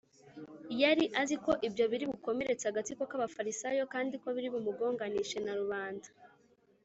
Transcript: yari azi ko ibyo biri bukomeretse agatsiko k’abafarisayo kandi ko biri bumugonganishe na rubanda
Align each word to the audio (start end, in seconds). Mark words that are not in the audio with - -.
yari 0.81 1.03
azi 1.21 1.35
ko 1.45 1.51
ibyo 1.67 1.85
biri 1.91 2.05
bukomeretse 2.13 2.65
agatsiko 2.67 3.03
k’abafarisayo 3.09 3.83
kandi 3.93 4.13
ko 4.21 4.27
biri 4.35 4.49
bumugonganishe 4.53 5.37
na 5.45 5.53
rubanda 5.59 6.07